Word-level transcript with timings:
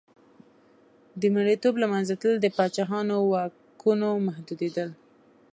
د 1.21 1.21
مریتوب 1.35 1.73
له 1.81 1.87
منځه 1.93 2.13
تلل 2.21 2.37
د 2.41 2.47
پاچاهانو 2.57 3.15
واکونو 3.31 4.09
محدودېدل. 4.27 4.89